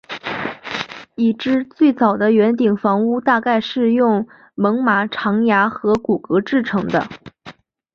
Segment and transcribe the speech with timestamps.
[1.13, 7.07] 已知最早的圆顶房屋大概是用猛犸的长牙和骨骼制成的。